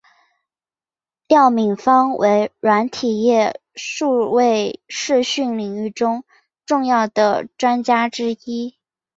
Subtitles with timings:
[1.27, 6.23] 廖敏芳为软体业数位视讯领域中
[6.65, 8.79] 重要的专家之一。